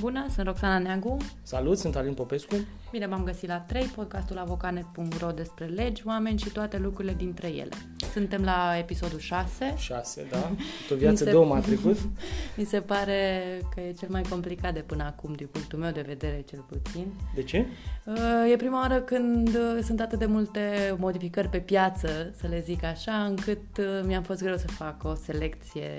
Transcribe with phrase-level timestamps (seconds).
[0.00, 1.16] Bună, sunt Roxana Neagu.
[1.42, 2.54] Salut, sunt Alin Popescu.
[2.90, 7.76] Bine v-am găsit la 3, podcastul avocanet.ro despre legi, oameni și toate lucrurile dintre ele.
[8.12, 9.74] Suntem la episodul 6.
[9.76, 10.50] 6, da.
[10.92, 11.30] O viață se...
[11.30, 11.96] două m-a trecut.
[12.56, 13.42] Mi se pare
[13.74, 17.12] că e cel mai complicat de până acum, din punctul meu de vedere cel puțin.
[17.34, 17.66] De ce?
[18.04, 22.60] Uh, e prima oară când uh, sunt atât de multe modificări pe piață, să le
[22.60, 25.94] zic așa, încât uh, mi-a fost greu să fac o selecție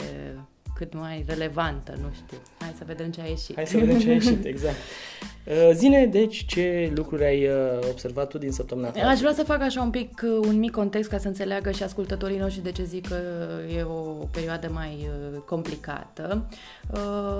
[0.79, 2.37] cât mai relevantă, nu știu.
[2.59, 3.55] Hai să vedem ce a ieșit.
[3.55, 4.75] Hai să vedem ce a ieșit, exact.
[5.49, 7.53] Uh, zine, deci, ce lucruri ai uh,
[7.89, 9.07] observat tu din săptămâna asta?
[9.07, 11.83] Aș vrea să fac așa un pic, uh, un mic context ca să înțeleagă și
[11.83, 13.15] ascultătorii noștri de ce zic că
[13.77, 15.09] e o perioadă mai
[15.45, 16.45] complicată.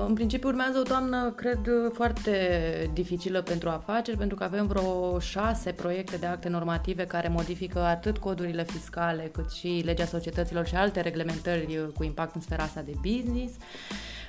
[0.07, 1.59] În principiu urmează o toamnă, cred,
[1.93, 2.31] foarte
[2.93, 8.17] dificilă pentru afaceri, pentru că avem vreo șase proiecte de acte normative care modifică atât
[8.17, 12.93] codurile fiscale, cât și legea societăților și alte reglementări cu impact în sfera asta de
[13.01, 13.53] business.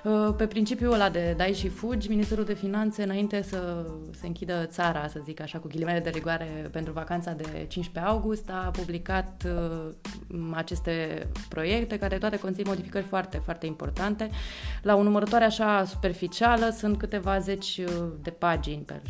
[0.05, 4.67] Uh, pe principiul ăla de dai și fugi, Ministerul de Finanțe, înainte să se închidă
[4.67, 9.45] țara, să zic așa, cu ghilimele de rigoare pentru vacanța de 15 august, a publicat
[9.47, 9.93] uh,
[10.53, 14.31] aceste proiecte care toate conțin modificări foarte, foarte importante.
[14.83, 19.01] La o numărătoare așa superficială sunt câteva zeci uh, de pagini, pe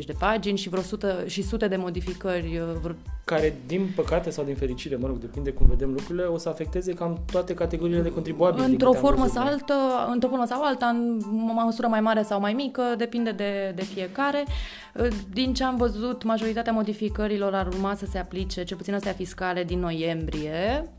[0.00, 2.62] 60-80 de pagini și vreo sută, și sute de modificări.
[2.82, 2.94] Vreo...
[3.24, 6.92] Care, din păcate sau din fericire, mă rog, depinde cum vedem lucrurile, o să afecteze
[6.92, 8.64] cam toate categoriile de contribuabili.
[8.64, 9.74] Într-o formă sau altă,
[10.18, 11.20] într-o formă sau alta, în
[11.64, 14.44] măsură mai mare sau mai mică, depinde de, de fiecare.
[15.32, 19.64] Din ce am văzut, majoritatea modificărilor ar urma să se aplice, cel puțin astea fiscale,
[19.64, 20.92] din noiembrie.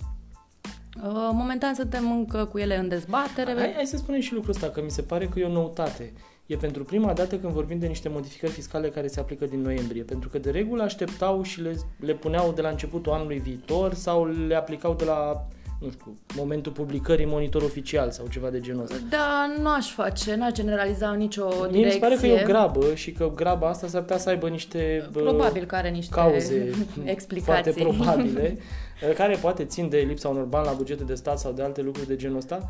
[1.32, 3.54] Momentan suntem încă cu ele în dezbatere.
[3.58, 6.14] Hai, hai să spunem și lucrul ăsta, că mi se pare că e o noutate.
[6.46, 10.04] E pentru prima dată când vorbim de niște modificări fiscale care se aplică din noiembrie,
[10.04, 14.26] pentru că de regulă așteptau și le, le puneau de la începutul anului viitor sau
[14.48, 15.48] le aplicau de la
[15.80, 18.96] nu știu, momentul publicării monitor oficial sau ceva de genul ăsta.
[19.10, 21.78] Da, nu aș face, n-aș generaliza nicio direcție.
[21.78, 24.30] Mie mi se pare că e o grabă și că graba asta s-ar putea să
[24.30, 26.70] aibă niște Probabil că are niște cauze
[27.04, 27.72] explicații.
[27.74, 28.58] foarte probabile,
[29.20, 32.08] care poate țin de lipsa unor bani la bugete de stat sau de alte lucruri
[32.08, 32.70] de genul ăsta.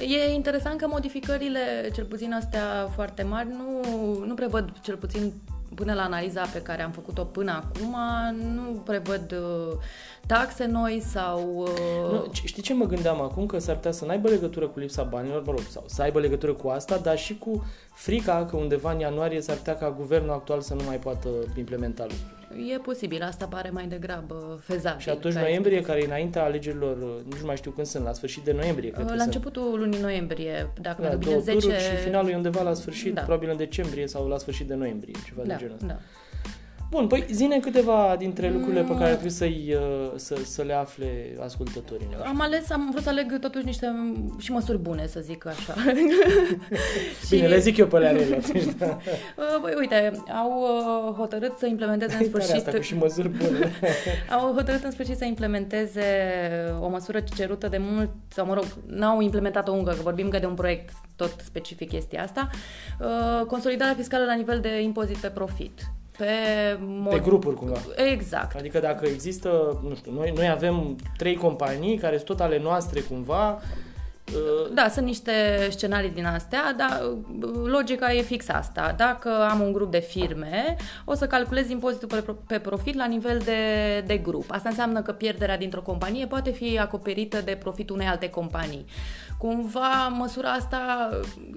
[0.00, 3.82] E interesant că modificările, cel puțin astea foarte mari, nu,
[4.24, 5.32] nu prevăd, cel puțin
[5.74, 7.96] până la analiza pe care am făcut-o până acum,
[8.54, 9.78] nu prevăd uh,
[10.26, 11.56] taxe noi sau...
[11.56, 12.10] Uh...
[12.10, 13.46] Nu, știi ce mă gândeam acum?
[13.46, 16.52] Că s-ar putea să n-aibă legătură cu lipsa banilor, mă rog, sau să aibă legătură
[16.52, 20.60] cu asta, dar și cu frica că undeva în ianuarie s-ar putea ca guvernul actual
[20.60, 22.35] să nu mai poată implementa lucruri.
[22.72, 25.00] E posibil, asta pare mai degrabă fezabil.
[25.00, 28.52] Și atunci noiembrie, care e înaintea alegerilor, nu mai știu când sunt, la sfârșit de
[28.52, 28.90] noiembrie.
[28.90, 29.78] Cred la începutul sunt.
[29.78, 31.58] lunii noiembrie, dacă da, mă bine, 10...
[31.68, 33.20] și finalul e undeva la sfârșit, da.
[33.20, 35.98] probabil în decembrie sau la sfârșit de noiembrie, ceva da, de genul Da.
[36.90, 41.36] Bun, păi zine câteva dintre lucrurile pe care trebuie să-i, uh, să, să le afle
[41.40, 42.28] ascultătorii noștri.
[42.28, 43.86] Am ales, am vrut să aleg totuși niște
[44.38, 45.74] și măsuri bune, să zic așa.
[47.30, 47.48] Bine, și...
[47.48, 48.40] le zic eu pe alea rele.
[49.62, 52.54] Băi, uite, au uh, hotărât să implementeze în sfârșit...
[52.54, 53.70] Asta cu și măsuri bune.
[54.38, 56.04] au hotărât în sfârșit să implementeze
[56.80, 60.46] o măsură cerută de mult, sau mă rog, n-au implementat-o încă, că vorbim că de
[60.46, 62.50] un proiect tot specific chestia asta,
[63.00, 65.80] uh, consolidarea fiscală la nivel de impozit pe profit
[66.16, 66.26] pe,
[66.80, 67.12] mod...
[67.12, 67.76] pe grupuri cumva.
[68.12, 68.56] Exact.
[68.56, 73.00] Adică dacă există, nu știu, noi, noi avem trei companii care sunt tot ale noastre
[73.00, 73.60] cumva,
[74.34, 75.32] Uh, da, sunt niște
[75.70, 78.94] scenarii din astea, dar uh, logica e fix asta.
[78.96, 83.60] Dacă am un grup de firme, o să calculez impozitul pe profit la nivel de,
[84.06, 84.44] de grup.
[84.48, 88.84] Asta înseamnă că pierderea dintr-o companie poate fi acoperită de profitul unei alte companii.
[89.38, 91.10] Cumva, măsura asta,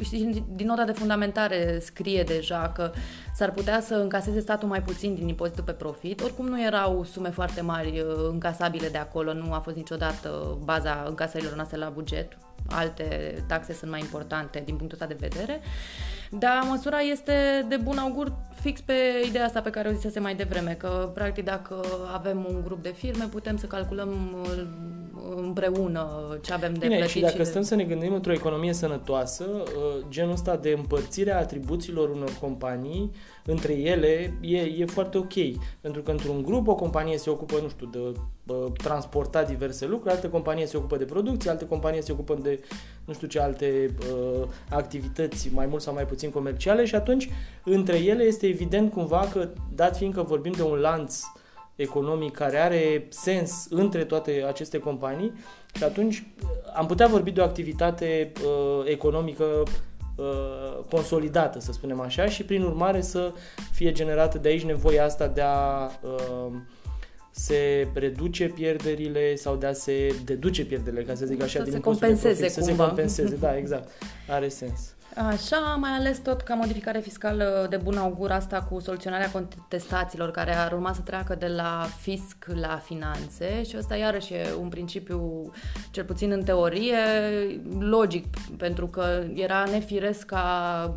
[0.04, 2.92] știi, din nota de fundamentare scrie deja că
[3.40, 6.22] s-ar putea să încaseze statul mai puțin din impozitul pe profit.
[6.22, 11.04] Oricum nu erau sume foarte mari uh, încasabile de acolo, nu a fost niciodată baza
[11.08, 15.62] încasărilor noastre la buget alte taxe sunt mai importante din punctul ăsta de vedere.
[16.32, 18.94] Dar măsura este de bun augur fix pe
[19.26, 21.82] ideea asta pe care o zisese mai devreme, că practic dacă
[22.14, 24.68] avem un grup de firme putem să calculăm uh,
[25.36, 27.16] împreună ce avem de Bine, plătit.
[27.16, 27.68] și dacă și stăm de...
[27.68, 33.12] să ne gândim într-o economie sănătoasă, uh, genul ăsta de împărțire a atribuțiilor unor companii
[33.46, 35.34] între ele e, e foarte ok.
[35.82, 38.00] Pentru că într-un grup o companie se ocupă, nu știu, de
[38.54, 42.60] uh, transporta diverse lucruri, alte companie se ocupă de producție, alte companie se ocupă de
[43.06, 47.30] nu știu ce alte uh, activități mai mult sau mai puțin comerciale și atunci
[47.64, 51.22] între ele este evident cumva că, dat fiind că vorbim de un lanț
[51.82, 55.34] economic care are sens între toate aceste companii
[55.74, 56.28] și atunci
[56.76, 59.64] am putea vorbi de o activitate uh, economică
[60.16, 63.34] uh, consolidată, să spunem așa, și prin urmare să
[63.72, 66.52] fie generată de aici nevoia asta de a uh,
[67.32, 71.74] se reduce pierderile sau de a se deduce pierderile, ca să zic așa, să din
[71.74, 72.66] se compenseze profit, cumva.
[72.66, 73.90] Să se compenseze, da, exact.
[74.28, 74.94] Are sens.
[75.16, 80.56] Așa, mai ales tot ca modificare fiscală de bun augur asta cu soluționarea contestațiilor care
[80.56, 83.64] ar urma să treacă de la fisc la finanțe.
[83.64, 85.52] Și ăsta iarăși e un principiu,
[85.92, 86.98] cel puțin în teorie,
[87.80, 88.26] logic,
[88.58, 90.94] pentru că era nefiresc ca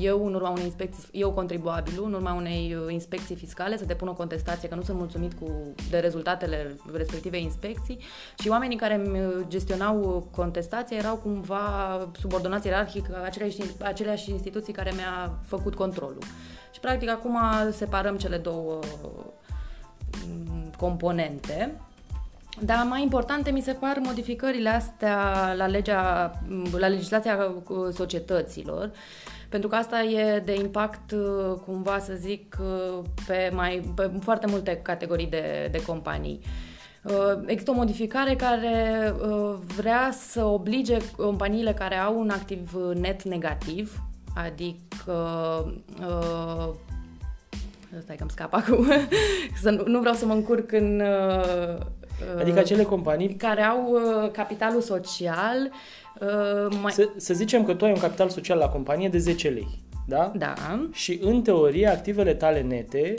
[0.00, 4.14] eu, în urma unei inspecții, eu contribuabilul, în urma unei inspecții fiscale, să depun o
[4.14, 7.98] contestație că nu sunt mulțumit cu, de rezultatele respectivei inspecții.
[8.38, 9.02] Și oamenii care
[9.48, 16.22] gestionau contestația erau cumva subordonați ierarhic aceleași, aceleași instituții care mi-a făcut controlul.
[16.72, 17.38] Și practic acum
[17.70, 18.78] separăm cele două
[20.26, 21.80] mm, componente.
[22.60, 26.32] Dar mai importante mi se par modificările astea la, legea,
[26.78, 27.54] la legislația
[27.92, 28.90] societăților,
[29.48, 31.14] pentru că asta e de impact,
[31.64, 32.56] cumva să zic,
[33.26, 36.40] pe, mai, pe foarte multe categorii de, de companii.
[36.42, 36.67] Uh,
[37.46, 44.02] există o modificare care uh, vrea să oblige companiile care au un activ net negativ,
[44.34, 45.12] adică
[46.00, 46.74] uh,
[48.02, 48.86] Stai că îmi scap acum.
[49.62, 51.00] să nu, nu vreau să mă încurc în...
[51.00, 51.78] Uh,
[52.38, 53.34] adică acele companii...
[53.34, 55.70] Care au uh, capitalul social...
[56.20, 56.92] Uh, mai...
[56.92, 59.68] să, să zicem că tu ai un capital social la companie de 10 lei.
[60.06, 60.32] Da?
[60.36, 60.54] Da.
[60.92, 63.14] Și în teorie activele tale nete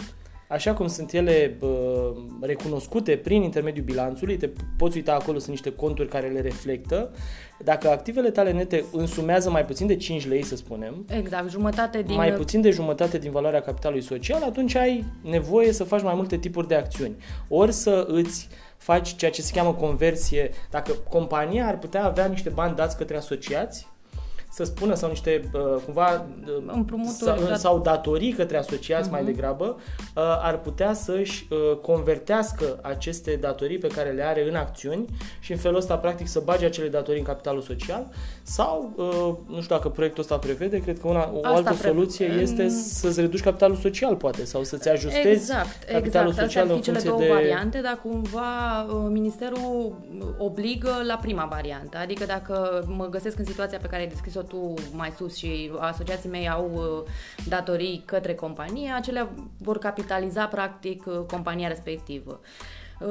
[0.49, 5.71] așa cum sunt ele bă, recunoscute prin intermediul bilanțului, te poți uita acolo, sunt niște
[5.71, 7.11] conturi care le reflectă.
[7.63, 12.15] Dacă activele tale nete însumează mai puțin de 5 lei, să spunem, exact, jumătate din...
[12.15, 16.37] mai puțin de jumătate din valoarea capitalului social, atunci ai nevoie să faci mai multe
[16.37, 17.15] tipuri de acțiuni.
[17.47, 18.47] Ori să îți
[18.77, 23.17] faci ceea ce se cheamă conversie, dacă compania ar putea avea niște bani dați către
[23.17, 23.87] asociați,
[24.59, 29.11] să spună sau niște uh, cumva uh, Împrumuturi, sau, sau datorii către asociați uh-huh.
[29.11, 29.31] mai mhm.
[29.31, 31.47] degrabă, uh, ar putea să-și
[31.81, 35.05] convertească aceste datorii pe care le are în acțiuni
[35.39, 38.07] și în felul ăsta practic să bage acele datorii în capitalul social
[38.43, 38.93] sau,
[39.47, 42.69] nu știu dacă proiectul ăsta prevede, cred că una, o Asta altă preve- soluție este
[42.69, 46.35] să-ți reduci capitalul social poate sau să-ți ajustezi exact, capitalul exact.
[46.35, 47.27] social Astea în funcție cele două de...
[47.27, 49.95] variante, dar cumva ministerul
[50.37, 54.73] obligă la prima variantă, adică dacă mă găsesc în situația pe care ai descris-o tu
[54.91, 57.11] mai sus și asociații mei au uh,
[57.47, 62.39] datorii către companie, acelea vor capitaliza practic uh, compania respectivă.
[62.41, 62.47] Uh,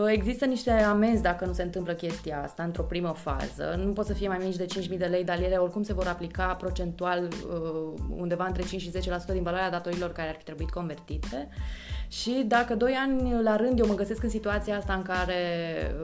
[0.07, 3.81] există niște amenzi dacă nu se întâmplă chestia asta într-o primă fază.
[3.85, 6.07] Nu pot să fie mai mici de 5.000 de lei, dar ele oricum se vor
[6.07, 7.29] aplica procentual
[8.17, 11.49] undeva între 5 și 10% din valoarea datorilor care ar fi trebuit convertite.
[12.09, 15.43] Și dacă doi ani la rând eu mă găsesc în situația asta în care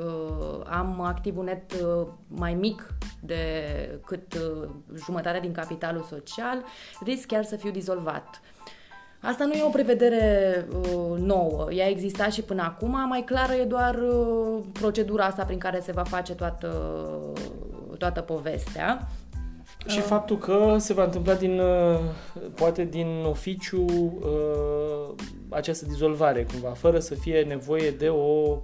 [0.05, 4.69] uh, am activul net uh, mai mic decât uh,
[5.05, 6.65] jumătate din capitalul social,
[7.05, 8.41] risc chiar să fiu dizolvat.
[9.25, 13.65] Asta nu e o prevedere uh, nouă, ea exista și până acum, mai clară e
[13.65, 16.69] doar uh, procedura asta prin care se va face toată,
[17.99, 19.09] toată povestea.
[19.87, 20.05] Și uh.
[20.05, 21.99] faptul că se va întâmpla din, uh,
[22.55, 25.15] poate din oficiu uh,
[25.49, 28.59] această dizolvare cumva, fără să fie nevoie de o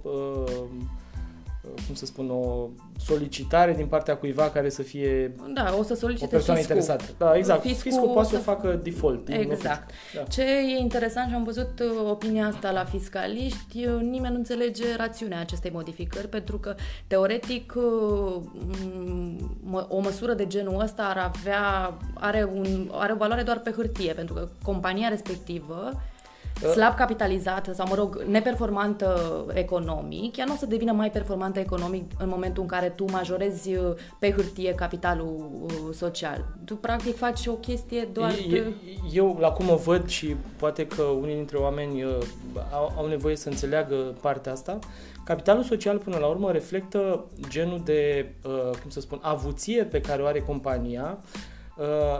[1.61, 2.67] cum să spun, o
[2.99, 6.75] solicitare din partea cuiva care să fie da, o să solicite o persoană fiscul.
[6.77, 7.13] interesată.
[7.17, 7.61] Da, exact.
[7.61, 9.29] Fiscul, fiscul poate să facă default.
[9.29, 9.91] Exact.
[10.15, 10.21] Da.
[10.21, 14.95] Ce e interesant și am văzut uh, opinia asta la fiscaliști, uh, nimeni nu înțelege
[14.97, 16.75] rațiunea acestei modificări, pentru că,
[17.07, 18.35] teoretic, uh,
[19.87, 24.13] o măsură de genul ăsta ar avea, are, un, are o valoare doar pe hârtie,
[24.13, 26.01] pentru că compania respectivă
[26.59, 32.11] slab capitalizată sau, mă rog, neperformantă economic, ea nu o să devină mai performantă economic
[32.17, 36.45] în momentul în care tu majorezi uh, pe hârtie capitalul uh, social.
[36.65, 38.33] Tu, practic, faci o chestie doar...
[38.49, 38.63] Eu,
[39.13, 42.17] eu la cum o văd și poate că unii dintre oameni uh,
[42.71, 44.79] au, au nevoie să înțeleagă partea asta,
[45.23, 48.31] capitalul social, până la urmă, reflectă genul de,
[48.81, 51.50] cum să spun, avuție pe care o are compania, Uh,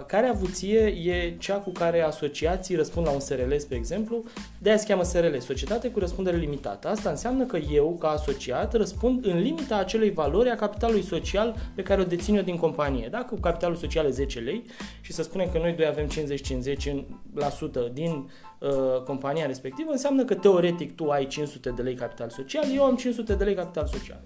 [0.05, 4.23] care avuție e cea cu care asociații răspund la un SRL, spre exemplu,
[4.57, 6.87] de aia se cheamă SRL, Societate cu Răspundere Limitată.
[6.87, 11.83] Asta înseamnă că eu, ca asociat, răspund în limita acelei valori a capitalului social pe
[11.83, 13.07] care o dețin eu din companie.
[13.11, 14.65] Dacă capitalul social e 10 lei
[15.01, 20.95] și să spunem că noi doi avem 50-50% din uh, compania respectivă, înseamnă că teoretic
[20.95, 24.21] tu ai 500 de lei capital social, eu am 500 de lei capital social.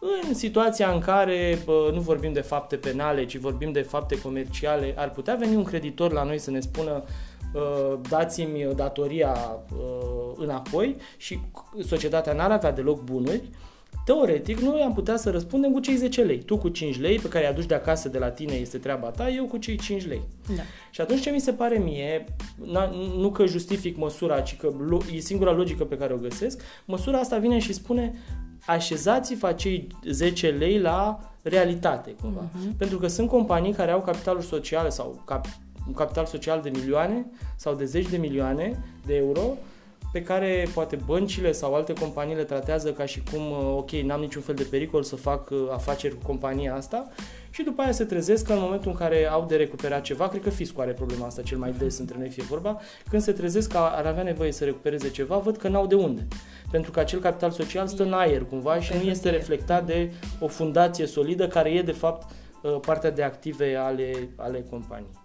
[0.00, 4.94] În situația în care bă, nu vorbim de fapte penale, ci vorbim de fapte comerciale,
[4.96, 7.04] ar putea veni un creditor la noi să ne spună
[8.08, 9.58] dați-mi datoria
[10.36, 11.40] înapoi și
[11.86, 13.42] societatea n-ar avea deloc bunuri,
[14.04, 16.38] Teoretic, noi am putea să răspundem cu cei 10 lei.
[16.38, 19.08] Tu cu 5 lei, pe care îi aduci de acasă de la tine, este treaba
[19.08, 20.22] ta, eu cu cei 5 lei.
[20.56, 20.62] Da.
[20.90, 22.24] Și atunci ce mi se pare mie,
[23.16, 24.72] nu că justific măsura, ci că
[25.14, 28.14] e singura logică pe care o găsesc, măsura asta vine și spune
[28.66, 32.40] așezați-vă acei 10 lei la realitate, cumva.
[32.40, 32.76] Uh-huh.
[32.76, 35.46] Pentru că sunt companii care au capitaluri sociale sau cap,
[35.86, 37.26] un capital social de milioane
[37.56, 39.56] sau de zeci de milioane de euro
[40.12, 44.20] pe care poate băncile sau alte companii le tratează ca și cum, uh, ok, n-am
[44.20, 47.08] niciun fel de pericol să fac uh, afaceri cu compania asta
[47.50, 50.42] și după aia se trezesc că în momentul în care au de recuperat ceva, cred
[50.42, 53.70] că fiscul are problema asta cel mai des între noi fie vorba, când se trezesc
[53.70, 56.26] că ar avea nevoie să recupereze ceva, văd că n-au de unde.
[56.70, 60.46] Pentru că acel capital social stă în aer cumva și nu este reflectat de o
[60.46, 62.30] fundație solidă care e de fapt
[62.62, 65.19] uh, partea de active ale, ale companiei.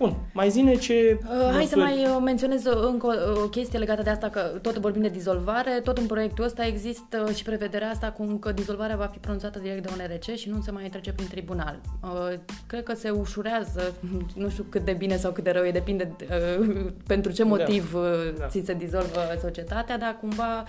[0.00, 1.18] Bun, mai zine ce...
[1.22, 4.40] Uh, hai să mai uh, menționez uh, încă o, o chestie legată de asta, că
[4.40, 8.96] tot vorbim de dizolvare, tot în proiectul ăsta există și prevederea asta cum că dizolvarea
[8.96, 11.80] va fi pronunțată direct de ONRC și nu se mai trece prin tribunal.
[12.02, 13.94] Uh, cred că se ușurează,
[14.42, 17.48] nu știu cât de bine sau cât de rău e, depinde uh, pentru ce da.
[17.48, 18.00] motiv da.
[18.38, 18.46] da.
[18.46, 20.64] ți se dizolvă societatea, dar cumva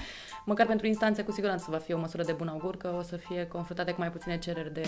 [0.45, 3.15] măcar pentru instanțe, cu siguranță va fi o măsură de bun augur, că o să
[3.15, 4.83] fie confruntate cu mai puține cereri de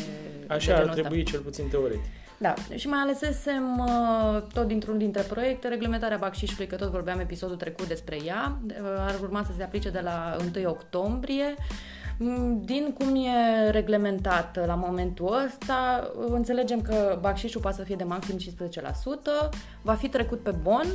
[0.47, 1.31] Așa de ar trebui ăsta.
[1.31, 2.01] cel puțin teoretic.
[2.38, 7.55] Da, și mai alesesem uh, tot dintr-un dintre proiecte, reglementarea bacșișului, că tot vorbeam episodul
[7.55, 11.55] trecut despre ea, uh, ar urma să se aplice de la 1 octombrie.
[12.17, 18.03] Mm, din cum e reglementat la momentul ăsta, înțelegem că bacșișul poate să fie de
[18.03, 19.49] maxim 15%,
[19.81, 20.85] va fi trecut pe bon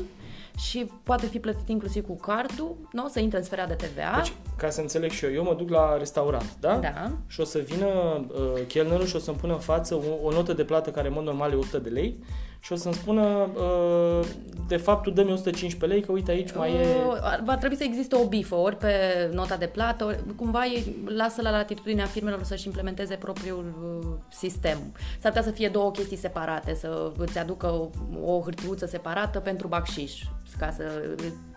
[0.59, 3.09] și poate fi plătit inclusiv cu cardul, nu?
[3.09, 4.17] Să intre în sfera de TVA.
[4.17, 6.77] Deci, ca să înțeleg și eu, eu mă duc la restaurant, da?
[6.77, 7.11] Da.
[7.27, 10.53] Și o să vină uh, chelnerul și o să-mi pună în față o, o notă
[10.53, 12.19] de plată care în mod normal e 100 de lei
[12.61, 14.27] și o să-mi spună uh,
[14.69, 16.97] de fapt tu dă-mi 115 lei că uite aici mai e...
[17.07, 18.93] Uh, va trebui să existe o bifă ori pe
[19.33, 24.79] nota de plată, ori cumva e, lasă la latitudinea firmelor să-și implementeze propriul uh, sistem.
[25.21, 27.89] S-ar putea să fie două chestii separate, să îți aducă o,
[28.33, 30.23] o hârtiuță separată pentru bacșiș,
[30.59, 30.85] ca să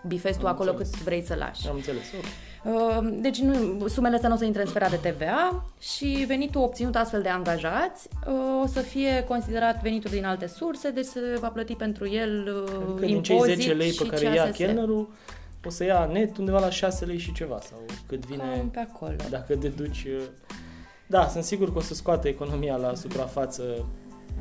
[0.06, 0.90] bifezi tu Am acolo înțeles.
[0.90, 1.68] cât vrei să lași.
[1.68, 2.24] Am înțeles, ok.
[2.64, 6.62] Uh, deci nu, sumele astea nu o să intre în sfera de TVA și venitul
[6.62, 11.20] obținut astfel de angajați uh, o să fie considerat venitul din alte surse, deci se
[11.40, 15.08] va plăti pentru el uh, adică impozit din cei 10 lei pe care ia chelnerul,
[15.64, 18.78] o să ia net undeva la 6 lei și ceva sau cât vine Cam pe
[18.78, 19.12] acolo.
[19.30, 20.06] dacă deduci
[21.06, 23.86] da, sunt sigur că o să scoate economia la suprafață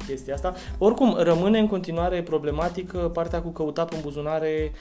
[0.07, 0.53] chestia asta.
[0.77, 4.71] Oricum, rămâne în continuare problematică partea cu căutat în buzunare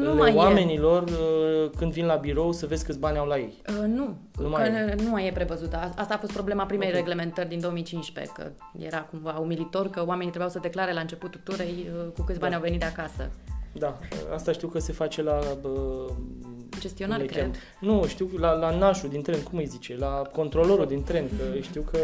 [0.00, 1.12] nu mai oamenilor e.
[1.12, 3.62] Uh, când vin la birou să vezi câți bani au la ei.
[3.68, 4.94] Uh, nu, nu mai, e.
[5.02, 5.92] nu mai e prevăzută.
[5.96, 7.00] Asta a fost problema primei okay.
[7.00, 11.90] reglementări din 2015, că era cumva umilitor că oamenii trebuiau să declare la începutul turei
[11.92, 12.56] uh, cu câți bani da.
[12.56, 13.30] au venit de acasă.
[13.72, 13.98] Da,
[14.34, 15.38] asta știu că se face la...
[16.76, 17.56] Uh, Gestionare, cred.
[17.80, 21.58] Nu, știu, la, la nașul din tren, cum îi zice, la controlorul din tren, că
[21.60, 21.98] știu că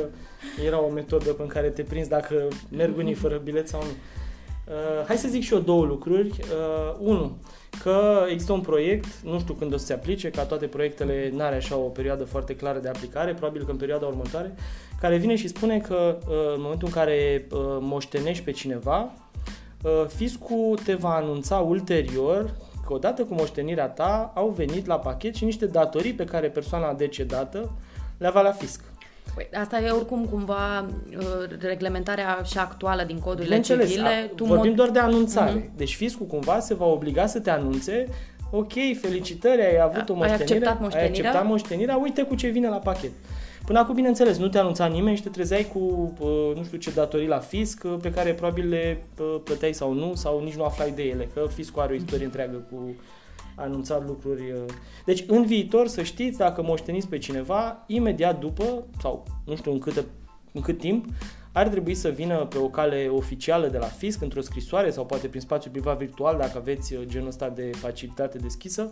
[0.65, 3.89] era o metodă în care te prinzi dacă merg unii fără bilet sau nu.
[3.89, 6.29] Uh, hai să zic și eu două lucruri.
[6.29, 7.37] Uh, unu,
[7.83, 11.57] că există un proiect, nu știu când o să se aplice, ca toate proiectele n-are
[11.57, 14.55] așa o perioadă foarte clară de aplicare, probabil că în perioada următoare,
[15.01, 19.13] care vine și spune că uh, în momentul în care uh, moștenești pe cineva,
[19.83, 22.55] Uh, fiscul te va anunța ulterior
[22.87, 26.93] că odată cu moștenirea ta au venit la pachet și niște datorii pe care persoana
[26.93, 27.71] decedată
[28.19, 28.81] le avea la fisc.
[29.35, 31.25] Păi, asta e oricum cumva uh,
[31.61, 34.31] reglementarea și actuală din codurile civile.
[34.35, 34.77] Tu vorbim mod...
[34.77, 35.61] doar de anunțare.
[35.61, 35.77] Uh-huh.
[35.77, 38.09] Deci fiscul cumva se va obliga să te anunțe
[38.55, 42.49] ok, felicitări, ai avut o moștenire, ai acceptat moștenirea, ai acceptat moștenirea uite cu ce
[42.49, 43.11] vine la pachet.
[43.65, 46.91] Până acum, bineînțeles, nu te anunța nimeni și te trezeai cu uh, nu știu ce
[46.91, 50.65] datorii la fisc uh, pe care probabil le uh, plăteai sau nu, sau nici nu
[50.65, 52.95] aflai de ele, că fiscul are o istorie întreagă cu
[53.57, 54.55] anunțat lucruri.
[55.05, 59.79] Deci, în viitor, să știți, dacă moșteniți pe cineva, imediat după, sau nu știu în,
[59.79, 60.05] câte,
[60.53, 61.05] în cât timp,
[61.53, 65.27] ar trebui să vină pe o cale oficială de la fisc, într-o scrisoare sau poate
[65.27, 68.89] prin spațiu privat virtual, dacă aveți genul ăsta de facilitate deschisă,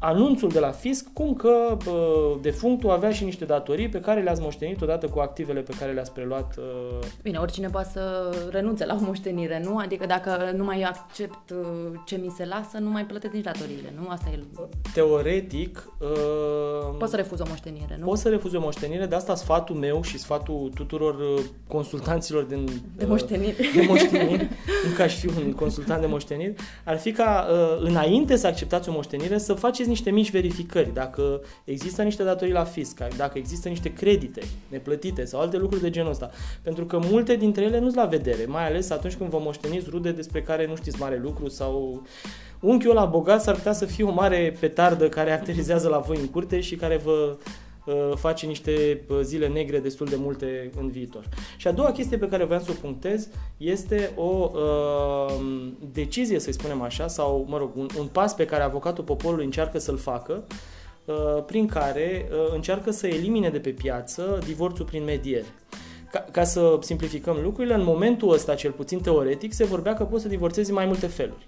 [0.00, 4.40] anunțul de la fisc cum că bă, defunctul avea și niște datorii pe care le-ați
[4.40, 6.56] moștenit odată cu activele pe care le-ați preluat.
[6.58, 7.06] Uh...
[7.22, 9.78] Bine, oricine poate să renunțe la o moștenire, nu?
[9.78, 11.58] Adică dacă nu mai accept uh,
[12.06, 14.08] ce mi se lasă, nu mai plătesc nici datoriile, nu?
[14.08, 14.38] Asta e...
[14.94, 15.92] Teoretic...
[16.00, 16.96] Uh...
[16.98, 18.04] Poți să refuzi o moștenire, nu?
[18.04, 22.64] Poți să refuzi o moștenire, de asta sfatul meu și sfatul tuturor uh, consultanților din...
[22.96, 23.70] De uh, moșteniri.
[23.74, 24.48] De moșteniri,
[24.84, 28.92] nu ca și un consultant de moșteniri, ar fi ca uh, înainte să acceptați o
[28.92, 33.68] moștenire să faceți faceți niște mici verificări, dacă există niște datorii la fisc, dacă există
[33.68, 36.30] niște credite neplătite sau alte lucruri de genul ăsta.
[36.62, 39.90] Pentru că multe dintre ele nu sunt la vedere, mai ales atunci când vă moșteniți
[39.90, 42.02] rude despre care nu știți mare lucru sau
[42.60, 46.26] unchiul la bogat s-ar putea să fie o mare petardă care aterizează la voi în
[46.26, 47.36] curte și care vă uh,
[48.14, 51.28] face niște uh, zile negre destul de multe în viitor.
[51.56, 55.34] Și a doua chestie pe care vreau să o punctez este o uh,
[55.92, 59.78] decizie, să spunem așa, sau, mă rog, un, un pas pe care avocatul poporului încearcă
[59.78, 60.46] să-l facă
[61.04, 65.46] uh, prin care uh, încearcă să elimine de pe piață divorțul prin mediere.
[66.10, 70.22] Ca, ca să simplificăm lucrurile, în momentul ăsta, cel puțin teoretic, se vorbea că poți
[70.22, 71.46] să divorțezi mai multe feluri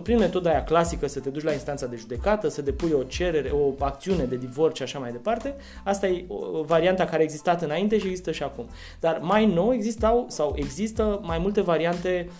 [0.00, 3.50] prin metoda aia clasică să te duci la instanța de judecată, să depui o cerere,
[3.50, 5.54] o acțiune de divorț și așa mai departe.
[5.84, 8.66] Asta e o varianta care a existat înainte și există și acum.
[9.00, 12.32] Dar mai nou existau sau există mai multe variante uh,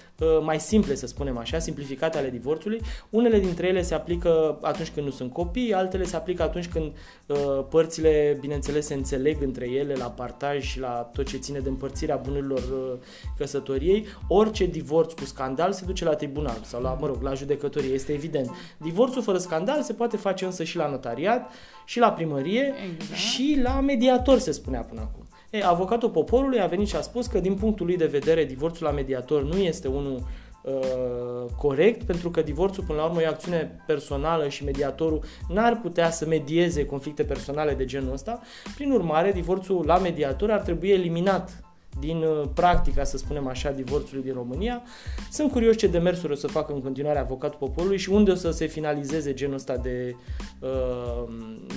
[0.43, 2.81] mai simple, să spunem așa, simplificate ale divorțului.
[3.11, 6.93] Unele dintre ele se aplică atunci când nu sunt copii, altele se aplică atunci când
[7.27, 11.69] uh, părțile, bineînțeles, se înțeleg între ele la partaj și la tot ce ține de
[11.69, 12.99] împărțirea bunurilor uh,
[13.39, 14.07] căsătoriei.
[14.29, 18.13] Orice divorț cu scandal se duce la tribunal sau la, mă rog, la judecătorie, este
[18.13, 18.51] evident.
[18.77, 21.51] Divorțul fără scandal se poate face însă și la notariat,
[21.85, 23.21] și la primărie, exact.
[23.21, 25.22] și la mediator, se spunea până acum.
[25.53, 28.87] E, avocatul poporului a venit și a spus că din punctul lui de vedere divorțul
[28.87, 30.23] la mediator nu este unul
[30.63, 35.81] uh, corect, pentru că divorțul până la urmă e o acțiune personală și mediatorul n-ar
[35.81, 38.41] putea să medieze conflicte personale de genul ăsta.
[38.75, 44.23] Prin urmare, divorțul la mediator ar trebui eliminat din uh, practica, să spunem așa, divorțului
[44.23, 44.83] din România.
[45.31, 48.51] Sunt curios ce demersuri o să facă în continuare avocatul poporului și unde o să
[48.51, 50.17] se finalizeze genul ăsta de,
[50.61, 51.29] uh,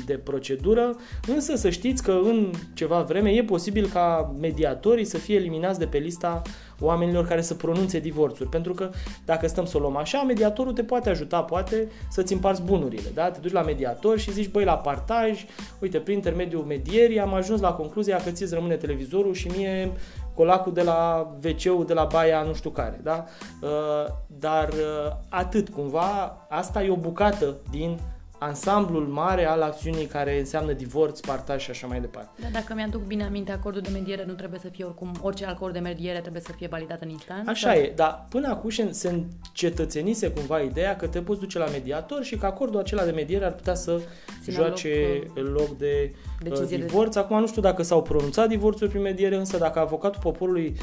[0.06, 0.96] de procedură,
[1.28, 5.86] însă să știți că în ceva vreme e posibil ca mediatorii să fie eliminați de
[5.86, 6.42] pe lista
[6.80, 8.50] oamenilor care să pronunțe divorțuri.
[8.50, 8.90] Pentru că
[9.26, 13.10] dacă stăm să o luăm așa, mediatorul te poate ajuta, poate să-ți împarți bunurile.
[13.14, 13.32] Da?
[13.32, 15.46] Te duci la mediator și zici, băi, la partaj,
[15.80, 19.92] uite, prin intermediul medierii am ajuns la concluzia că ți rămâne televizorul și mie
[20.34, 23.00] colacul de la wc de la baia nu știu care.
[23.04, 23.26] Da?
[23.62, 28.00] Uh, dar uh, atât, cumva, asta e o bucată din
[28.46, 32.42] ansamblul mare al acțiunii care înseamnă divorț, partaj și așa mai departe.
[32.42, 35.74] Da, dacă mi-aduc bine aminte, acordul de mediere nu trebuie să fie oricum, orice acord
[35.74, 37.50] de mediere trebuie să fie validat în instanță.
[37.50, 42.24] Așa e, dar până acum se încetățenise cumva ideea că te poți duce la mediator
[42.24, 44.02] și că acordul acela de mediere ar putea să
[44.42, 46.14] Ține joace loc, loc de
[46.50, 47.14] uh, divorț.
[47.14, 47.20] De...
[47.20, 50.76] Acum nu știu dacă s-au pronunțat divorțuri prin mediere, însă dacă avocatul poporului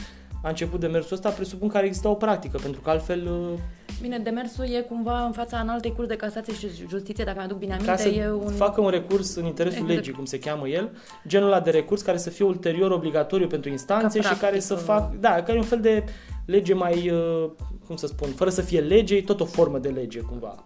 [0.42, 3.26] a început demersul ăsta, presupun că ar exista o practică, pentru că altfel...
[3.26, 3.58] Uh,
[4.00, 7.72] Bine, demersul e cumva în fața înaltei curs de casație și justiție, dacă mi-aduc bine
[7.72, 7.90] aminte.
[7.90, 8.52] Ca să e un...
[8.52, 9.96] facă un recurs în interesul exact.
[9.96, 10.90] legii, cum se cheamă el,
[11.26, 15.16] genul ăla de recurs care să fie ulterior obligatoriu pentru instanțe și care să facă...
[15.20, 16.04] Da, care e un fel de
[16.46, 17.50] lege mai, uh,
[17.86, 20.64] cum să spun, fără să fie lege, e tot o formă de lege, cumva,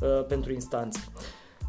[0.00, 1.00] uh, pentru instanțe.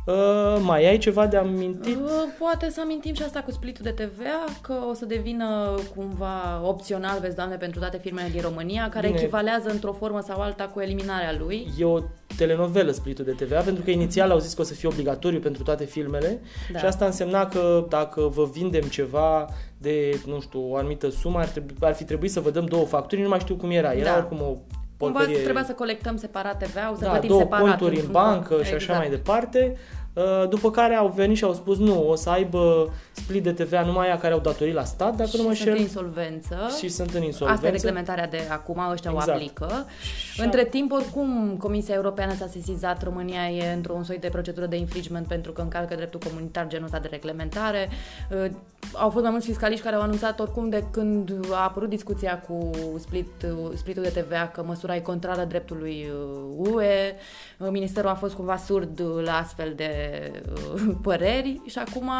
[0.05, 1.95] Uh, mai ai ceva de amintit?
[1.95, 6.61] Uh, poate să amintim și asta cu splitul de TVA, că o să devină cumva
[6.63, 9.19] opțional, vezi, doamne, pentru toate firmele din România, care Bine.
[9.19, 11.67] echivalează într-o formă sau alta cu eliminarea lui.
[11.79, 11.99] E o
[12.37, 15.63] telenovelă splitul de TVA, pentru că inițial au zis că o să fie obligatoriu pentru
[15.63, 16.79] toate filmele da.
[16.79, 21.47] și asta însemna că dacă vă vindem ceva de, nu știu, o anumită sumă, ar,
[21.47, 23.93] trebui, ar fi trebuit să vă dăm două facturi, nu mai știu cum era.
[23.93, 24.17] Era da.
[24.17, 24.57] oricum o
[25.03, 27.65] Cumva trebuia să colectăm separat TVA-ul, să da, plătim două separat.
[27.65, 28.67] conturi în bancă exact.
[28.67, 28.99] și așa exact.
[28.99, 29.77] mai departe.
[30.13, 33.81] Uh, după care au venit și au spus nu, o să aibă split de TVA
[33.81, 36.55] numai aia care au datorii la stat, dacă și nu mă sunt în insolvență.
[36.77, 37.61] Și sunt în insolvență.
[37.61, 39.29] Asta e reglementarea de acum, ăștia exact.
[39.29, 39.85] o aplică.
[40.33, 44.75] Și Între timp, oricum, Comisia Europeană s-a sesizat, România e într-un soi de procedură de
[44.75, 47.89] infringement pentru că încalcă dreptul comunitar genul ăsta de reglementare.
[48.31, 48.51] Uh,
[48.93, 52.69] au fost mai mulți fiscaliști care au anunțat oricum de când a apărut discuția cu
[52.99, 53.45] split,
[53.75, 56.11] splitul de TVA că măsura e contrară dreptului
[56.57, 57.15] UE.
[57.57, 60.02] Uh, Ministerul a fost cumva surd la astfel de uh,
[61.07, 62.11] păreri și acum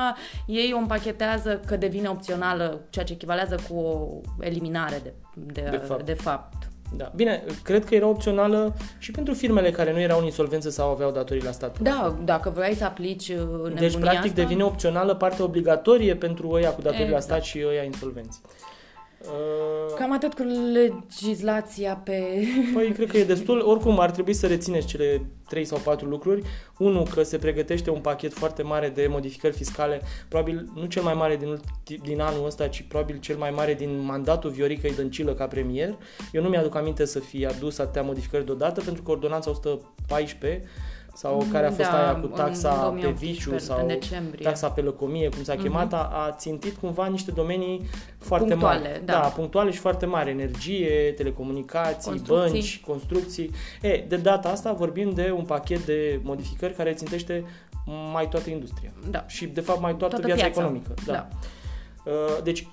[0.46, 5.78] ei o împachetează că devine opțională, ceea ce echivalează cu o eliminare de, de, de,
[5.78, 6.06] fapt.
[6.06, 6.72] de fapt.
[6.96, 7.12] Da.
[7.16, 11.12] Bine, cred că era opțională și pentru firmele care nu erau în insolvență sau aveau
[11.12, 11.80] datorii la stat.
[11.80, 14.42] Da, dacă vrei să aplici uh, Deci, practic, asta...
[14.42, 17.30] devine opțională parte obligatorie pentru ăia cu datorii exact.
[17.30, 18.42] la stat și ăia insolvenți.
[19.26, 22.48] Uh, Cam atât cu legislația pe...
[22.74, 23.60] Păi, cred că e destul.
[23.60, 26.42] Oricum, ar trebui să rețineți cele 3 sau 4 lucruri.
[26.78, 31.14] Unu, că se pregătește un pachet foarte mare de modificări fiscale, probabil nu cel mai
[31.14, 31.60] mare din,
[32.02, 35.98] din anul ăsta, ci probabil cel mai mare din mandatul Viorica Dăncilă ca premier.
[36.32, 40.64] Eu nu mi-aduc aminte să fie adus atâtea modificări deodată, pentru că ordonanța 114
[41.14, 43.92] sau care a fost da, aia cu taxa pe viciu sau
[44.42, 45.62] taxa pe lăcomie, cum s-a mm-hmm.
[45.62, 47.82] chemat, a, a țintit cumva niște domenii
[48.18, 49.06] foarte punctuale, mari.
[49.06, 49.14] Da.
[49.14, 50.30] da, punctuale și foarte mari.
[50.30, 52.52] Energie, telecomunicații, construcții.
[52.52, 53.52] bănci, construcții.
[53.82, 57.44] E, de data asta vorbim de un pachet de modificări care țintește
[58.12, 58.92] mai toată industria.
[59.10, 59.26] Da.
[59.28, 60.62] Și, de fapt, mai toată, toată viața piața.
[60.62, 60.94] economică.
[61.06, 61.14] Da.
[61.14, 61.28] da.
[62.12, 62.68] Uh, deci,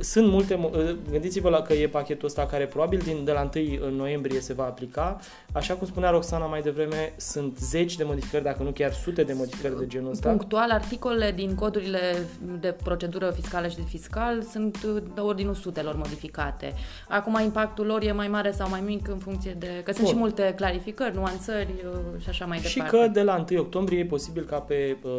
[0.00, 0.70] sunt multe,
[1.10, 3.50] gândiți-vă la că e pachetul ăsta care probabil din, de la
[3.82, 5.20] 1 noiembrie se va aplica.
[5.52, 9.32] Așa cum spunea Roxana mai devreme, sunt zeci de modificări, dacă nu chiar sute de
[9.32, 10.28] modificări de genul ăsta.
[10.28, 12.26] Punctual, articolele din codurile
[12.60, 16.74] de procedură fiscală și de fiscal sunt de ordinul sutelor modificate.
[17.08, 19.80] Acum impactul lor e mai mare sau mai mic în funcție de...
[19.84, 20.12] Că sunt Bun.
[20.12, 22.96] și multe clarificări, nuanțări uh, și așa mai departe.
[22.96, 25.12] Și că de la 1 octombrie e posibil ca pe uh,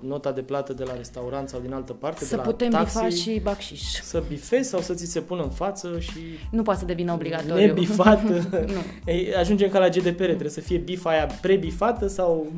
[0.00, 2.98] nota de plată de la restaurant sau din altă parte, să de la putem taxi,
[2.98, 4.00] bifa și bacșiș.
[4.02, 6.18] Să bifezi sau să ți se pună în față și...
[6.50, 7.66] Nu poate să devină obligatoriu.
[7.66, 8.22] Nebifat.
[8.74, 8.82] nu.
[9.04, 12.52] Ei, ajungem ca la GDPR, trebuie să fie bifa aia prebifată sau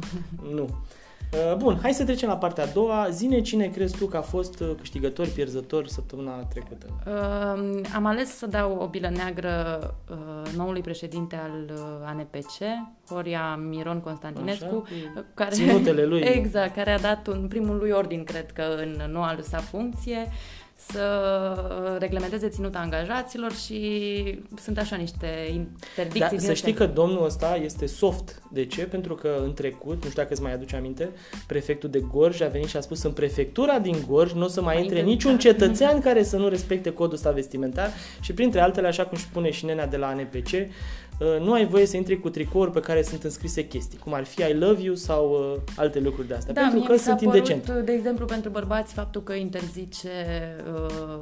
[0.55, 0.68] nu.
[1.35, 3.09] Uh, bun, hai să trecem la partea a doua.
[3.11, 6.87] Zine cine crezi tu că a fost uh, câștigător, pierzător săptămâna trecută?
[7.07, 12.62] Uh, am ales să dau o bilă neagră uh, noului președinte al uh, ANPC,
[13.09, 16.20] Horia Miron Constantinescu, Așa, care, ținutele lui.
[16.38, 20.29] Exact, care a dat un primul lui ordin, cred că, în noua sa funcție
[20.90, 26.37] să reglementeze ținuta angajaților și sunt așa niște interdicții.
[26.38, 28.42] Da, să știi că domnul ăsta este soft.
[28.51, 28.85] De ce?
[28.85, 31.11] Pentru că în trecut, nu știu dacă îți mai aduce aminte,
[31.47, 34.62] prefectul de Gorj a venit și a spus în prefectura din Gorj nu o să
[34.62, 38.87] mai, mai intre niciun cetățean care să nu respecte codul ăsta vestimentar și printre altele,
[38.87, 42.29] așa cum spune și nenea de la ANPC, Uh, nu ai voie să intri cu
[42.29, 46.00] tricouri pe care sunt înscrise chestii, cum ar fi I love you sau uh, alte
[46.00, 47.72] lucruri de astea, da, pentru că sunt indecente.
[47.72, 50.09] de exemplu, pentru bărbați, faptul că interzice
[50.74, 51.20] uh,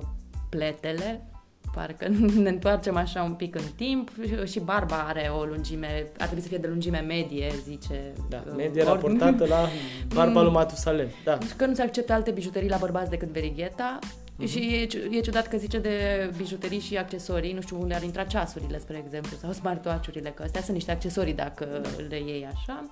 [0.48, 1.26] pletele,
[1.74, 2.08] parcă
[2.42, 4.10] ne întoarcem așa un pic în timp
[4.44, 8.12] și barba are o lungime, ar trebui să fie de lungime medie, zice.
[8.28, 9.68] Da, uh, medie uh, raportată la
[10.14, 11.08] barba lui Matusalem.
[11.24, 11.38] Da.
[11.56, 13.98] Că nu se acceptă alte bijuterii la bărbați decât verigheta,
[14.42, 14.50] Uh-huh.
[14.50, 18.24] Și e, e ciudat că zice de bijuterii și accesorii, nu știu unde ar intra
[18.24, 22.90] ceasurile, spre exemplu, sau smartwatch-urile, că astea sunt niște accesorii dacă le iei așa.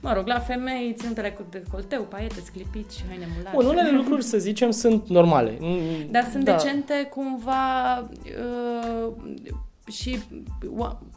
[0.00, 3.56] Mă rog, la femei, ținutele cu decolteu, paiete, sclipici, haine mulate.
[3.56, 5.58] Bun, unele lucruri, să zicem, sunt normale.
[6.10, 6.56] Dar sunt da.
[6.56, 9.12] decente cumva uh,
[9.90, 10.18] și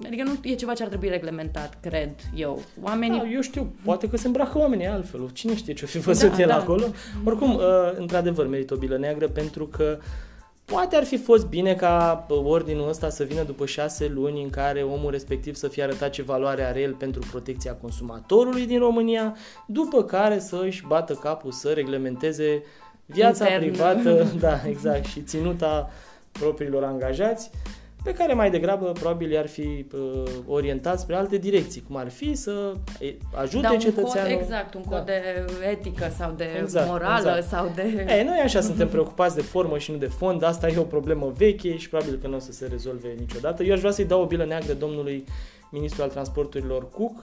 [0.05, 2.61] adică nu e ceva ce ar trebui reglementat, cred eu.
[2.81, 3.19] Oamenii...
[3.19, 6.41] Da, eu știu, poate că se îmbracă oamenii altfel, cine știe ce-o fi văzut da,
[6.41, 6.55] el da.
[6.55, 6.83] acolo.
[7.25, 7.61] Oricum, uh,
[7.97, 9.97] într-adevăr, merită o bilă neagră pentru că
[10.65, 14.81] poate ar fi fost bine ca ordinul ăsta să vină după șase luni în care
[14.81, 19.35] omul respectiv să fie arătat ce valoare are el pentru protecția consumatorului din România,
[19.67, 22.63] după care să își bată capul să reglementeze
[23.05, 23.69] viața Intern.
[23.69, 25.89] privată, da, exact, și ținuta
[26.31, 27.51] propriilor angajați
[28.03, 32.35] pe care mai degrabă probabil i-ar fi uh, orientat spre alte direcții, cum ar fi
[32.35, 32.73] să
[33.35, 34.31] ajute da, un cetățeanul.
[34.31, 35.03] Cod, exact, un cod da.
[35.03, 35.21] de
[35.71, 37.47] etică sau de exact, morală exact.
[37.47, 38.05] sau de...
[38.07, 41.33] E, noi așa suntem preocupați de formă și nu de fond, asta e o problemă
[41.37, 43.63] veche și probabil că nu o să se rezolve niciodată.
[43.63, 45.23] Eu aș vrea să-i dau o bilă neagră domnului
[45.71, 47.13] ministru al transporturilor Cook,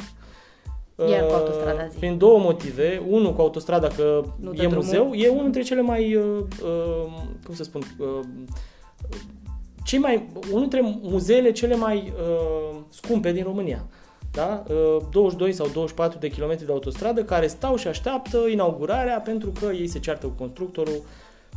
[1.11, 1.99] iar cu autostrada zi.
[1.99, 3.03] Prin două motive.
[3.09, 7.13] Unul cu autostrada că nu e muzeu, e unul dintre cele mai, uh, uh,
[7.45, 8.21] cum să spun, uh,
[9.87, 13.87] cei mai, unul dintre muzeele cele mai uh, scumpe din România.
[14.33, 14.65] Da?
[14.69, 19.67] Uh, 22 sau 24 de kilometri de autostradă care stau și așteaptă inaugurarea pentru că
[19.67, 21.03] ei se ceartă cu constructorul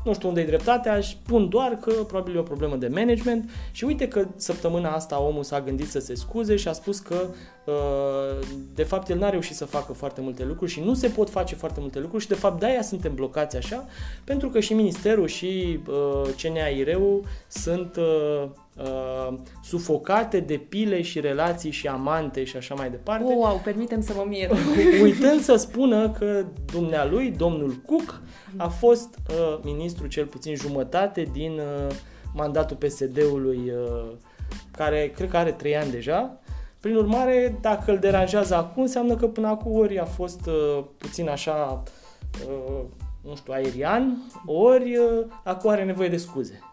[0.03, 3.83] nu știu unde e dreptatea, spun doar că probabil e o problemă de management și
[3.83, 7.25] uite că săptămâna asta omul s-a gândit să se scuze și a spus că
[7.65, 11.29] uh, de fapt el n-a reușit să facă foarte multe lucruri și nu se pot
[11.29, 13.85] face foarte multe lucruri și de fapt de-aia suntem blocați așa,
[14.23, 17.97] pentru că și Ministerul și uh, CNAIR-ul sunt
[18.83, 18.89] uh,
[19.29, 23.23] uh, sufocate de pile și relații și amante și așa mai departe.
[23.23, 24.49] Oh, wow, permitem să mă mir.
[25.03, 28.21] Uitând să spună că dumnealui, domnul Cook,
[28.57, 31.95] a fost uh, ministru cel puțin jumătate din uh,
[32.33, 34.11] mandatul PSD-ului, uh,
[34.71, 36.39] care cred că are trei ani deja.
[36.79, 41.29] Prin urmare, dacă îl deranjează acum, înseamnă că până acum ori a fost uh, puțin
[41.29, 41.83] așa,
[42.47, 42.83] uh,
[43.21, 46.68] nu știu, aerian, ori uh, acum are nevoie de scuze.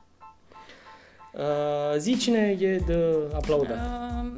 [1.38, 3.76] Uh, zi cine e de aplaudat.
[3.76, 4.30] Uh,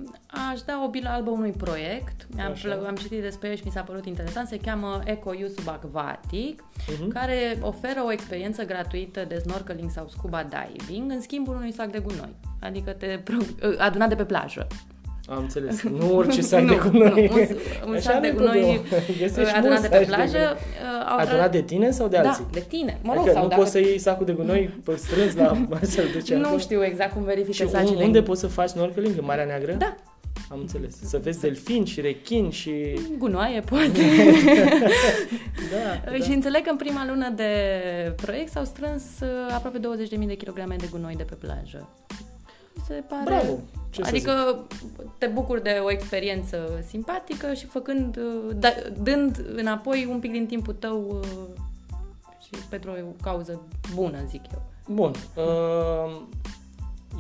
[0.50, 2.26] aș da o bilă albă unui proiect.
[2.38, 2.54] Am,
[2.86, 4.48] am citit despre el și mi s-a părut interesant.
[4.48, 7.08] Se cheamă Eco Use Aquatic, uh-huh.
[7.08, 11.98] care oferă o experiență gratuită de snorkeling sau scuba diving în schimbul unui sac de
[11.98, 12.34] gunoi.
[12.60, 13.22] Adică te
[13.86, 14.66] adunat de pe plajă.
[15.28, 15.82] Am înțeles.
[15.98, 17.30] Nu orice sac de gunoi.
[17.30, 17.36] Nu,
[17.86, 18.80] un, un sac de gunoi
[19.56, 20.32] adunat de pe plajă.
[20.32, 20.56] De
[21.16, 22.44] uh, adunat de tine sau de alții?
[22.44, 22.98] Da, de tine.
[23.02, 23.60] Mă rog, adică sau nu dacă...
[23.60, 26.58] poți să iei sacul de gunoi pe strâns la să duce Nu acolo.
[26.58, 28.04] știu exact cum verifică și sacile.
[28.04, 29.14] unde poți să faci snorkeling?
[29.18, 29.72] În Marea Neagră?
[29.72, 29.94] Da.
[30.50, 30.94] Am înțeles.
[31.04, 32.72] Să vezi delfini și rechini și...
[33.18, 33.88] Gunoaie, poate.
[35.72, 36.16] da, da.
[36.24, 37.52] Și înțeleg că în prima lună de
[38.16, 39.78] proiect s-au strâns uh, aproape
[40.20, 41.88] 20.000 de kilograme de gunoi de pe plajă
[42.86, 43.24] se pare...
[43.24, 43.58] Bravo!
[43.90, 44.64] Ce adică
[45.18, 48.18] te bucuri de o experiență simpatică și făcând,
[48.54, 48.68] da,
[49.02, 51.60] dând înapoi un pic din timpul tău uh,
[52.42, 53.60] și pentru o cauză
[53.94, 54.62] bună, zic eu.
[54.94, 55.12] Bun.
[55.36, 56.20] Uh,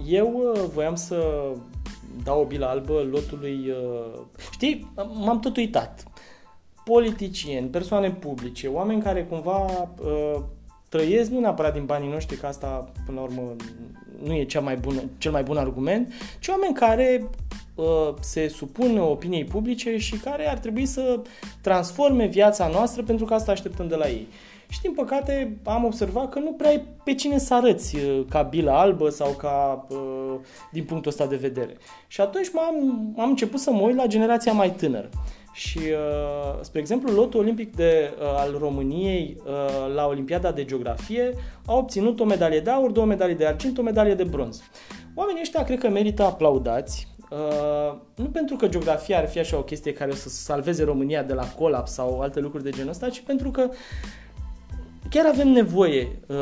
[0.06, 1.50] eu uh, voiam să
[2.24, 3.70] dau o bilă albă lotului...
[3.70, 6.04] Uh, știi, m-am tot uitat.
[6.84, 9.88] Politicieni, persoane publice, oameni care cumva
[10.88, 13.56] trăiesc nu neapărat din banii noștri, că asta, până la urmă,
[14.22, 17.30] nu e cea mai bună, cel mai bun argument, ci oameni care
[17.74, 21.20] uh, se supun opiniei publice și care ar trebui să
[21.60, 24.28] transforme viața noastră pentru că asta așteptăm de la ei.
[24.68, 28.42] Și din păcate am observat că nu prea ai pe cine să arăți uh, ca
[28.42, 30.34] bilă albă sau ca uh,
[30.72, 31.76] din punctul ăsta de vedere.
[32.06, 32.74] Și atunci m-am,
[33.18, 35.08] am început să mă uit la generația mai tânără.
[35.58, 41.34] Și, uh, spre exemplu, lotul olimpic de, uh, al României uh, la Olimpiada de Geografie
[41.66, 44.62] a obținut o medalie de aur, două medalii de argint, o medalie de bronz.
[45.14, 49.62] Oamenii ăștia cred că merită aplaudați, Uh, nu pentru că geografia ar fi așa o
[49.62, 53.08] chestie care o să salveze România de la colaps sau alte lucruri de genul ăsta,
[53.08, 53.70] ci pentru că
[55.10, 56.36] chiar avem nevoie uh,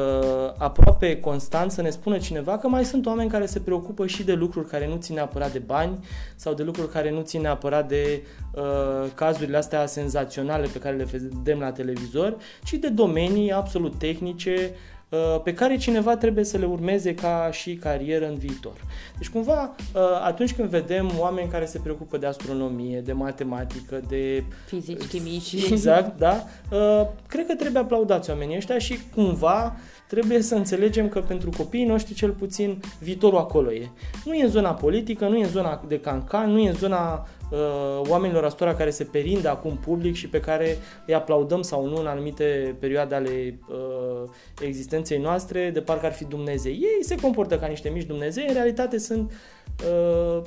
[0.58, 4.32] aproape constant să ne spună cineva că mai sunt oameni care se preocupă și de
[4.32, 5.98] lucruri care nu țin neapărat de bani
[6.36, 8.22] sau de lucruri care nu țin neapărat de
[8.54, 14.54] uh, cazurile astea senzaționale pe care le vedem la televizor, ci de domenii absolut tehnice,
[14.60, 14.95] Uh,
[15.44, 18.76] pe care cineva trebuie să le urmeze ca și carieră în viitor.
[19.18, 24.44] Deci cumva uh, atunci când vedem oameni care se preocupă de astronomie, de matematică, de
[24.66, 29.76] fizici, chimici, exact, da, uh, cred că trebuie aplaudați oamenii ăștia și cumva
[30.08, 33.90] trebuie să înțelegem că pentru copiii noștri cel puțin viitorul acolo e.
[34.24, 37.26] Nu e în zona politică, nu e în zona de cancan, nu e în zona
[37.50, 41.96] uh, oamenilor astora care se perindă acum public și pe care îi aplaudăm sau nu
[41.96, 46.72] în anumite perioade ale uh, existenței noastre, de parcă ar fi Dumnezei.
[46.72, 49.32] Ei se comportă ca niște mici Dumnezei, în realitate sunt
[49.84, 50.42] uh,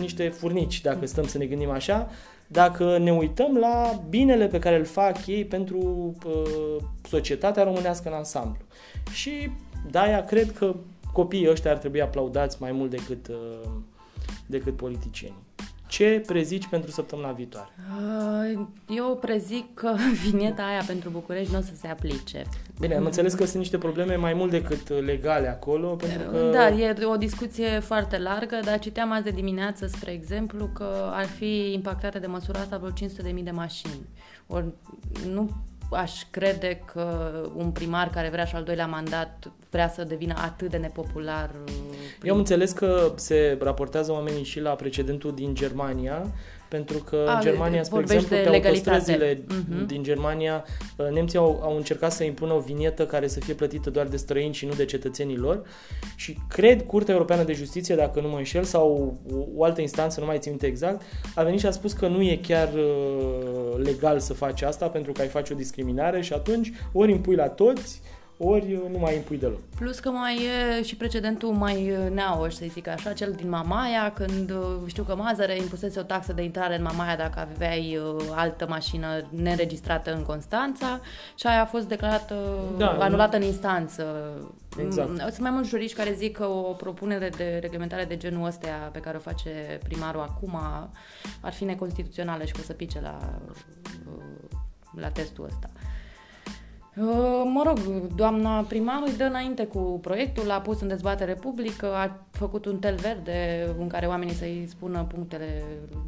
[0.00, 2.08] niște furnici, dacă stăm să ne gândim așa,
[2.52, 5.78] dacă ne uităm la binele pe care îl fac ei pentru
[6.26, 6.76] uh,
[7.08, 8.64] societatea românească în ansamblu.
[9.12, 9.50] Și
[9.90, 10.74] de-aia cred că
[11.12, 13.70] copiii ăștia ar trebui aplaudați mai mult decât, uh,
[14.46, 15.42] decât politicienii.
[15.90, 17.68] Ce prezici pentru săptămâna viitoare?
[18.52, 19.94] Uh, eu prezic că
[20.30, 22.44] vinieta aia pentru București nu o să se aplice.
[22.80, 26.50] Bine, am înțeles că sunt niște probleme mai mult decât legale acolo, pentru că...
[26.52, 31.26] Da, e o discuție foarte largă, dar citeam azi de dimineață, spre exemplu, că ar
[31.26, 34.08] fi impactate de măsura asta vreo 500.000 de mașini.
[34.46, 34.66] Ori
[35.32, 35.50] nu
[35.90, 40.70] aș crede că un primar care vrea și al doilea mandat vrea să devină atât
[40.70, 41.50] de nepopular.
[41.64, 41.74] Prim...
[42.22, 46.26] Eu am înțeles că se raportează oamenii și la precedentul din Germania,
[46.70, 49.86] pentru că A, în Germania, spre exemplu, pe autostrăzile uh-huh.
[49.86, 50.64] din Germania,
[50.96, 54.16] uh, nemții au, au încercat să impună o vinietă care să fie plătită doar de
[54.16, 55.62] străini și nu de cetățenii lor.
[56.16, 60.20] Și cred Curtea Europeană de Justiție, dacă nu mă înșel, sau o, o altă instanță,
[60.20, 61.02] nu mai țin exact,
[61.34, 65.12] a venit și a spus că nu e chiar uh, legal să faci asta pentru
[65.12, 68.00] că ai face o discriminare și atunci ori impui la toți,
[68.42, 69.60] ori nu mai impui deloc.
[69.76, 74.50] Plus că mai e și precedentul mai neauș, să zic așa, cel din Mamaia, când
[74.50, 78.66] uh, știu că Mazăre impusese o taxă de intrare în Mamaia dacă aveai uh, altă
[78.68, 81.00] mașină neregistrată în Constanța
[81.34, 82.34] și aia a fost declarată,
[82.78, 84.04] da, anulată în instanță.
[84.78, 85.08] Exact.
[85.08, 88.68] Mm, sunt mai mulți juriști care zic că o propunere de reglementare de genul ăsta
[88.92, 90.60] pe care o face primarul acum
[91.40, 93.40] ar fi neconstituțională și că o să pice la,
[94.16, 94.22] uh,
[94.96, 95.70] la testul ăsta.
[96.96, 97.78] Uh, mă rog,
[98.14, 102.78] doamna primar îi dă înainte cu proiectul, l-a pus în dezbatere publică, a făcut un
[102.78, 105.62] tel verde în care oamenii să-i spună punctele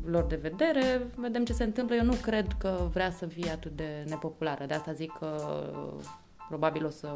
[0.06, 1.94] lor de vedere, vedem ce se întâmplă.
[1.94, 5.36] Eu nu cred că vrea să fie atât de nepopulară, de asta zic că
[6.48, 7.08] probabil o să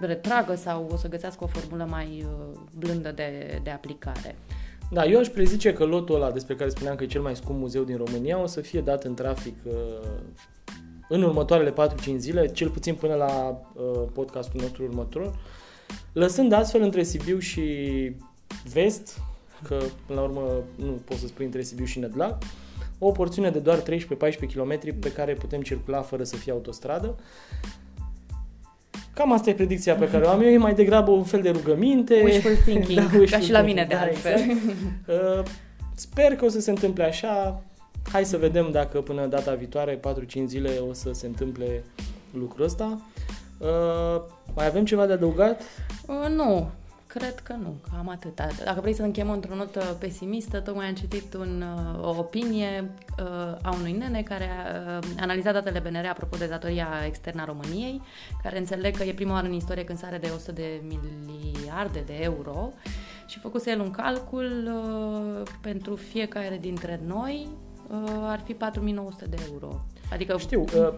[0.00, 4.36] retragă sau o să găsească o formulă mai uh, blândă de, de aplicare.
[4.90, 7.58] Da, eu aș prezice că lotul ăla despre care spuneam că e cel mai scump
[7.58, 9.72] muzeu din România o să fie dat în trafic uh,
[11.12, 11.74] în următoarele 4-5
[12.16, 15.34] zile, cel puțin până la uh, podcastul nostru următor,
[16.12, 17.62] lăsând astfel între Sibiu și
[18.72, 19.18] Vest,
[19.62, 20.42] că până la urmă
[20.74, 22.42] nu pot să spui între Sibiu și Nădlac,
[22.98, 23.82] o porțiune de doar 13-14
[24.54, 27.18] km pe care putem circula fără să fie autostradă.
[29.14, 31.50] Cam asta e predicția pe care o am eu, e mai degrabă un fel de
[31.50, 32.20] rugăminte.
[32.24, 34.32] Wishful thinking, da, wishful ca și la mine de da, altfel.
[34.32, 34.60] Exact.
[35.06, 35.42] Uh,
[35.94, 37.62] sper că o să se întâmple așa,
[38.12, 40.00] Hai să vedem dacă până data viitoare, 4-5
[40.46, 41.84] zile, o să se întâmple
[42.32, 43.00] lucrul ăsta.
[43.58, 44.22] Uh,
[44.54, 45.62] mai avem ceva de adăugat?
[46.06, 46.70] Uh, nu,
[47.06, 48.40] cred că nu, cam atât.
[48.64, 51.64] Dacă vrei să închem într-o notă pesimistă, tocmai am citit un,
[51.96, 56.46] uh, o opinie uh, a unui nene care a uh, analizat datele BNR apropo de
[56.46, 58.00] datoria externă a României,
[58.42, 60.82] care înțeleg că e prima oară în istorie când sare de 100 de
[61.26, 62.72] miliarde de euro
[63.26, 67.71] și făcuse el un calcul uh, pentru fiecare dintre noi Uh,
[68.22, 69.84] ar fi 4900 de euro.
[70.12, 70.36] Adică...
[70.38, 70.92] Știu, uh,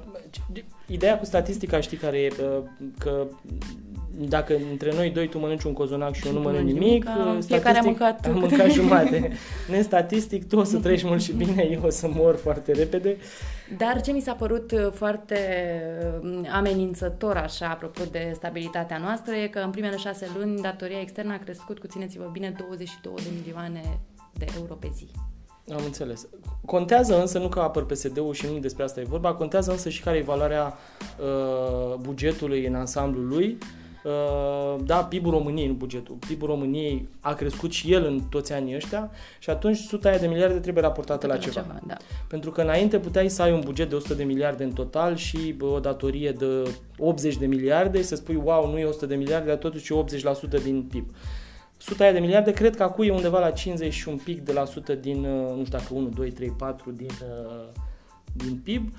[0.86, 2.62] ideea cu statistica, știi care e, uh,
[2.98, 3.26] că
[4.18, 7.38] dacă între noi doi tu mănânci un cozonac și, și eu nu mănânc nimic, uh,
[7.46, 9.32] fiecare a mâncat, am mâncat jumate.
[9.70, 13.16] Nestatistic, tu o să treci mult și bine, eu o să mor foarte repede.
[13.76, 15.38] Dar ce mi s-a părut uh, foarte
[16.22, 21.32] uh, amenințător, așa, apropo de stabilitatea noastră, e că în primele șase luni datoria externă
[21.32, 23.98] a crescut, cu țineți-vă bine, 22 de milioane
[24.32, 25.06] de euro pe zi.
[25.72, 26.26] Am înțeles.
[26.64, 30.02] Contează însă, nu că apăr PSD-ul și nu despre asta e vorba, contează însă și
[30.02, 30.74] care e valoarea
[31.20, 33.58] uh, bugetului în ansamblul lui.
[34.04, 36.14] Uh, da, PIB-ul României, nu bugetul.
[36.26, 40.26] PIB-ul României a crescut și el în toți anii ăștia și atunci suta aia de
[40.26, 41.60] miliarde trebuie raportată la ceva.
[41.60, 41.96] ceva da.
[42.28, 45.52] Pentru că înainte puteai să ai un buget de 100 de miliarde în total și
[45.52, 49.14] bă, o datorie de 80 de miliarde și să spui, wow, nu e 100 de
[49.14, 50.04] miliarde, dar totuși e
[50.58, 51.10] 80% din PIB.
[51.86, 54.52] Suta aia de miliarde, cred că acum e undeva la 50 și un pic de
[54.52, 57.68] la sută din, uh, nu știu dacă 1, 2, 3, 4 din, uh,
[58.32, 58.92] din PIB.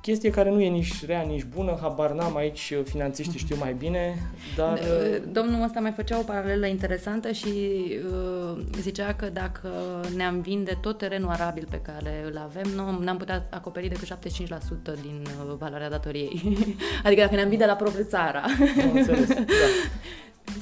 [0.00, 3.72] Chestie care nu e nici rea, nici bună, habar n-am aici, uh, finanțiștii știu mai
[3.72, 4.14] bine,
[4.56, 4.80] dar...
[5.32, 7.48] Domnul ăsta mai făcea o paralelă interesantă și
[8.10, 9.70] uh, zicea că dacă
[10.16, 15.00] ne-am vinde tot terenul arabil pe care îl avem, nu n-am putea acoperi decât 75%
[15.02, 15.26] din
[15.58, 16.42] valoarea datoriei.
[17.04, 18.42] adică dacă ne-am vinde la propriu țara.
[18.82, 19.68] Am înțeles, da.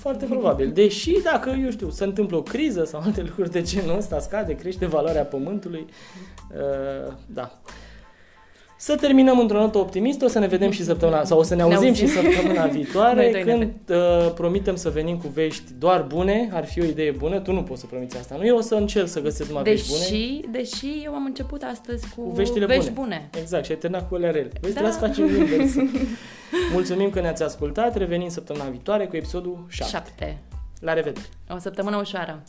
[0.02, 0.72] Foarte probabil.
[0.72, 4.54] Deși dacă, eu știu, se întâmplă o criză sau alte lucruri de genul ăsta, scade,
[4.54, 5.86] crește valoarea pământului,
[6.54, 7.60] uh, da.
[8.82, 11.62] Să terminăm într-o notă optimistă, o să ne vedem și săptămâna, sau o să ne
[11.62, 12.06] auzim, ne auzim.
[12.06, 16.84] și săptămâna viitoare, când uh, promitem să venim cu vești doar bune, ar fi o
[16.84, 18.46] idee bună, tu nu poți să promiți asta, nu?
[18.46, 20.52] Eu o să încerc să găsesc numai deși, vești bune.
[20.52, 23.30] Deși eu am început astăzi cu, cu veștile vești bune.
[23.30, 23.42] bune.
[23.42, 24.50] Exact, și ai terminat cu ele rele.
[24.60, 24.80] Vezi, da.
[24.80, 25.74] trebuie să facem invers.
[26.72, 29.92] Mulțumim că ne-ați ascultat, revenim săptămâna viitoare cu episodul 7.
[29.92, 30.38] 7.
[30.80, 31.26] La revedere!
[31.50, 32.42] O săptămână ușoară!